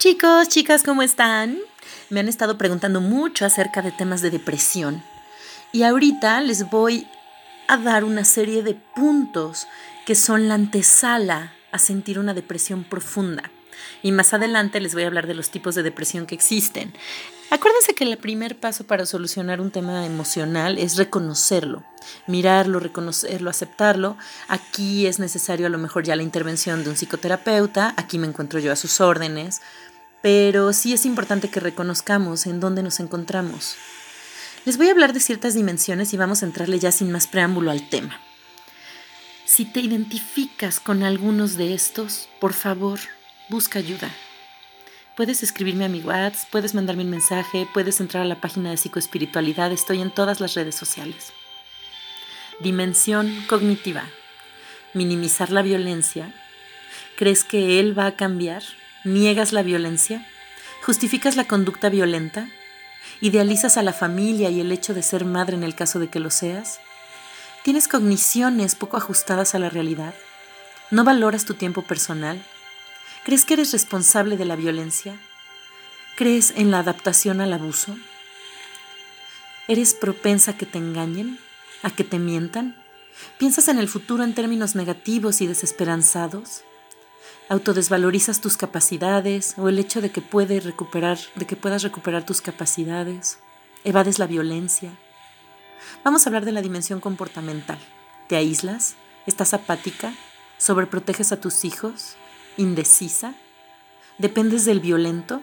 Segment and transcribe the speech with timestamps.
[0.00, 1.58] Chicos, chicas, ¿cómo están?
[2.08, 5.02] Me han estado preguntando mucho acerca de temas de depresión.
[5.72, 7.06] Y ahorita les voy
[7.68, 9.66] a dar una serie de puntos
[10.06, 13.50] que son la antesala a sentir una depresión profunda.
[14.02, 16.94] Y más adelante les voy a hablar de los tipos de depresión que existen.
[17.50, 21.82] Acuérdense que el primer paso para solucionar un tema emocional es reconocerlo,
[22.28, 24.16] mirarlo, reconocerlo, aceptarlo.
[24.46, 28.60] Aquí es necesario a lo mejor ya la intervención de un psicoterapeuta, aquí me encuentro
[28.60, 29.62] yo a sus órdenes,
[30.22, 33.76] pero sí es importante que reconozcamos en dónde nos encontramos.
[34.64, 37.70] Les voy a hablar de ciertas dimensiones y vamos a entrarle ya sin más preámbulo
[37.70, 38.20] al tema.
[39.46, 43.00] Si te identificas con algunos de estos, por favor,
[43.48, 44.10] busca ayuda.
[45.16, 48.76] Puedes escribirme a mi WhatsApp, puedes mandarme un mensaje, puedes entrar a la página de
[48.76, 51.32] psicoespiritualidad, estoy en todas las redes sociales.
[52.60, 54.04] Dimensión cognitiva.
[54.94, 56.32] Minimizar la violencia.
[57.16, 58.62] ¿Crees que él va a cambiar?
[59.04, 60.26] ¿Niegas la violencia?
[60.82, 62.48] ¿Justificas la conducta violenta?
[63.22, 66.20] ¿Idealizas a la familia y el hecho de ser madre en el caso de que
[66.20, 66.80] lo seas?
[67.64, 70.12] ¿Tienes cogniciones poco ajustadas a la realidad?
[70.90, 72.44] ¿No valoras tu tiempo personal?
[73.24, 75.14] ¿Crees que eres responsable de la violencia?
[76.14, 77.96] ¿Crees en la adaptación al abuso?
[79.66, 81.38] ¿Eres propensa a que te engañen?
[81.82, 82.76] ¿A que te mientan?
[83.38, 86.64] ¿Piensas en el futuro en términos negativos y desesperanzados?
[87.50, 92.40] Autodesvalorizas tus capacidades o el hecho de que, puede recuperar, de que puedas recuperar tus
[92.40, 93.40] capacidades,
[93.82, 94.92] evades la violencia.
[96.04, 97.78] Vamos a hablar de la dimensión comportamental.
[98.28, 98.94] ¿Te aíslas?
[99.26, 100.14] ¿Estás apática?
[100.58, 102.14] ¿Sobreproteges a tus hijos?
[102.56, 103.34] ¿Indecisa?
[104.18, 105.42] ¿Dependes del violento?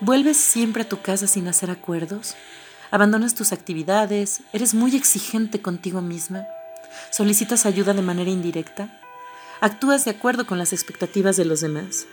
[0.00, 2.34] ¿Vuelves siempre a tu casa sin hacer acuerdos?
[2.90, 4.42] ¿Abandonas tus actividades?
[4.52, 6.44] ¿Eres muy exigente contigo misma?
[7.10, 9.01] ¿Solicitas ayuda de manera indirecta?
[9.62, 12.06] ¿Actúas de acuerdo con las expectativas de los demás?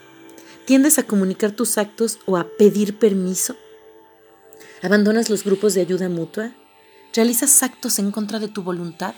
[0.68, 3.56] ¿Tiendes a comunicar tus actos o a pedir permiso?
[4.84, 6.52] ¿Abandonas los grupos de ayuda mutua?
[7.12, 9.16] ¿Realizas actos en contra de tu voluntad?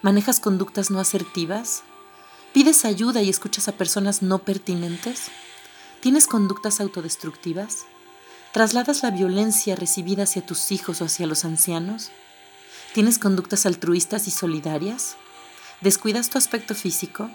[0.00, 1.82] ¿Manejas conductas no asertivas?
[2.54, 5.26] ¿Pides ayuda y escuchas a personas no pertinentes?
[6.00, 7.84] ¿Tienes conductas autodestructivas?
[8.54, 12.10] ¿Trasladas la violencia recibida hacia tus hijos o hacia los ancianos?
[12.94, 15.16] ¿Tienes conductas altruistas y solidarias?
[15.82, 17.28] ¿Descuidas tu aspecto físico?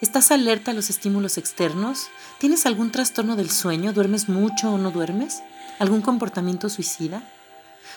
[0.00, 2.08] ¿Estás alerta a los estímulos externos?
[2.38, 3.92] ¿Tienes algún trastorno del sueño?
[3.92, 5.42] ¿Duermes mucho o no duermes?
[5.78, 7.22] ¿Algún comportamiento suicida?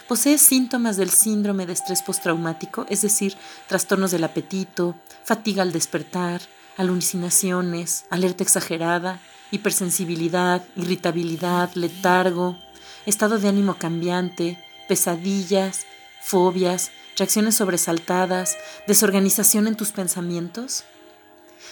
[0.10, 3.38] ¿Posees síntomas del síndrome de estrés postraumático, es decir,
[3.68, 6.42] trastornos del apetito, fatiga al despertar,
[6.76, 9.22] alucinaciones, alerta exagerada,
[9.52, 12.58] hipersensibilidad, irritabilidad, letargo,
[13.06, 15.86] estado de ánimo cambiante, pesadillas,
[16.22, 20.84] fobias, reacciones sobresaltadas, desorganización en tus pensamientos?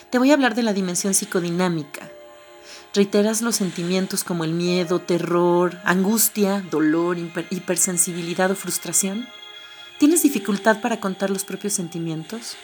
[0.10, 2.10] Te voy a hablar de la dimensión psicodinámica.
[2.94, 7.18] ¿Reiteras los sentimientos como el miedo, terror, angustia, dolor,
[7.50, 9.28] hipersensibilidad o frustración?
[9.98, 12.58] ¿Tienes dificultad para contar los propios sentimientos?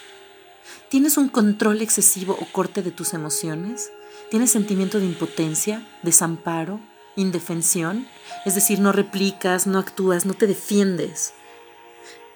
[0.90, 3.92] ¿Tienes un control excesivo o corte de tus emociones?
[4.30, 6.82] ¿Tienes sentimiento de impotencia, desamparo,
[7.16, 8.08] indefensión?
[8.46, 11.34] Es decir, no replicas, no actúas, no te defiendes.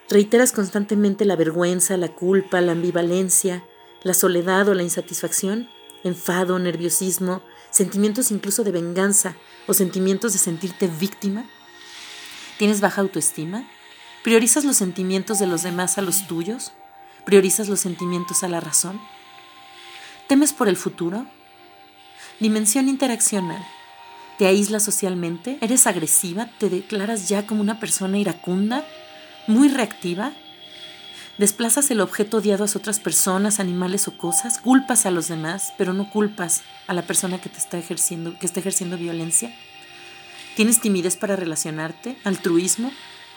[0.09, 3.65] ¿Reiteras constantemente la vergüenza, la culpa, la ambivalencia,
[4.03, 5.69] la soledad o la insatisfacción,
[6.03, 9.35] enfado, nerviosismo, sentimientos incluso de venganza
[9.67, 11.45] o sentimientos de sentirte víctima?
[12.57, 13.67] ¿Tienes baja autoestima?
[14.23, 16.73] ¿Priorizas los sentimientos de los demás a los tuyos?
[17.25, 19.01] ¿Priorizas los sentimientos a la razón?
[20.27, 21.25] ¿Temes por el futuro?
[22.39, 23.65] Dimensión interaccional.
[24.37, 25.57] ¿Te aíslas socialmente?
[25.61, 26.49] ¿Eres agresiva?
[26.57, 28.85] ¿Te declaras ya como una persona iracunda?
[29.47, 30.33] ¿Muy reactiva?
[31.41, 35.91] Desplazas el objeto odiado a otras personas, animales o cosas, culpas a los demás, pero
[35.91, 39.51] no culpas a la persona que te está ejerciendo, violencia.
[40.55, 42.15] ¿Tienes timidez para relacionarte?
[42.25, 42.91] ¿Altruismo?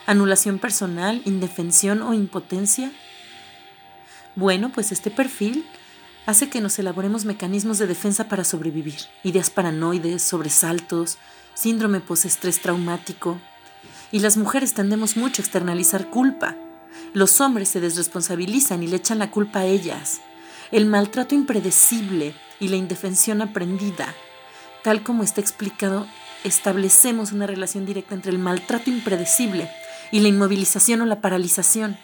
[0.04, 1.22] ¿Anulación personal?
[1.24, 2.92] ¿Indefensión o impotencia?
[4.36, 5.64] Bueno, pues este perfil
[6.26, 11.16] hace que nos elaboremos mecanismos de defensa para sobrevivir, ideas paranoides, sobresaltos,
[11.54, 13.40] síndrome postestrés traumático.
[14.12, 16.54] Y las mujeres tendemos mucho a externalizar culpa,
[17.12, 20.20] los hombres se desresponsabilizan y le echan la culpa a ellas.
[20.70, 24.14] El maltrato impredecible y la indefensión aprendida,
[24.82, 26.06] tal como está explicado,
[26.44, 29.70] establecemos una relación directa entre el maltrato impredecible
[30.12, 31.96] y la inmovilización o la paralización.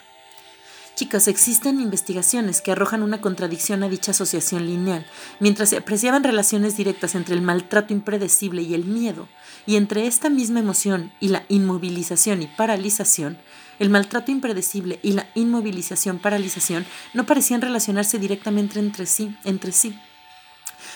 [1.03, 5.07] Existen investigaciones que arrojan una contradicción a dicha asociación lineal.
[5.39, 9.27] Mientras se apreciaban relaciones directas entre el maltrato impredecible y el miedo,
[9.67, 13.39] y entre esta misma emoción y la inmovilización y paralización,
[13.79, 19.99] el maltrato impredecible y la inmovilización, paralización, no parecían relacionarse directamente entre sí, entre sí.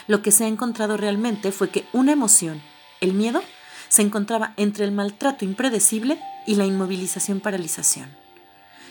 [0.06, 2.61] lo que se ha encontrado realmente fue que una emoción,
[3.01, 3.43] el miedo,
[3.89, 8.24] se encontraba entre el maltrato impredecible y la inmovilización paralización.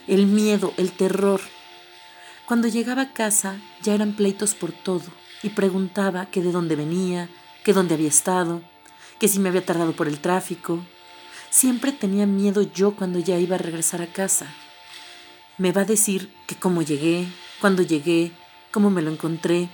[0.06, 1.40] El miedo, el terror.
[2.46, 5.06] Cuando llegaba a casa ya eran pleitos por todo
[5.42, 7.30] y preguntaba que de dónde venía,
[7.64, 8.62] que dónde había estado,
[9.18, 10.84] que si me había tardado por el tráfico.
[11.50, 14.48] Siempre tenía miedo yo cuando ya iba a regresar a casa.
[15.58, 17.26] Me va a decir que cómo llegué,
[17.62, 18.34] cuándo llegué,
[18.72, 19.70] cómo me lo encontré,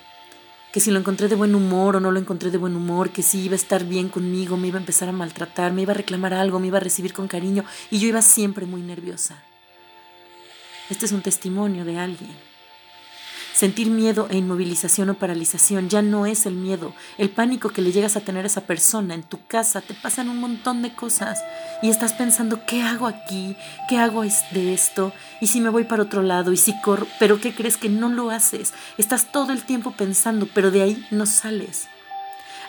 [0.71, 3.23] que si lo encontré de buen humor o no lo encontré de buen humor, que
[3.23, 5.97] si iba a estar bien conmigo, me iba a empezar a maltratar, me iba a
[5.97, 9.43] reclamar algo, me iba a recibir con cariño y yo iba siempre muy nerviosa.
[10.89, 12.35] Este es un testimonio de alguien.
[13.53, 17.91] Sentir miedo e inmovilización o paralización ya no es el miedo, el pánico que le
[17.91, 21.43] llegas a tener a esa persona en tu casa, te pasan un montón de cosas
[21.81, 23.57] y estás pensando, ¿qué hago aquí?
[23.89, 25.11] ¿Qué hago de esto?
[25.41, 26.53] ¿Y si me voy para otro lado?
[26.53, 27.05] ¿Y si corro?
[27.19, 28.73] ¿Pero qué crees que no lo haces?
[28.97, 31.87] Estás todo el tiempo pensando, pero de ahí no sales.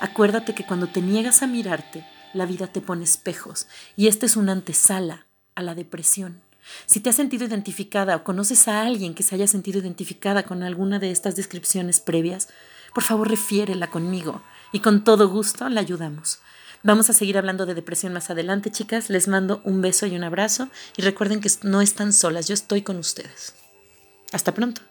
[0.00, 4.36] Acuérdate que cuando te niegas a mirarte, la vida te pone espejos y esta es
[4.36, 6.49] una antesala a la depresión.
[6.86, 10.62] Si te has sentido identificada o conoces a alguien que se haya sentido identificada con
[10.62, 12.48] alguna de estas descripciones previas,
[12.94, 16.40] por favor refiérela conmigo y con todo gusto la ayudamos.
[16.82, 19.10] Vamos a seguir hablando de depresión más adelante, chicas.
[19.10, 22.82] Les mando un beso y un abrazo y recuerden que no están solas, yo estoy
[22.82, 23.54] con ustedes.
[24.32, 24.89] Hasta pronto.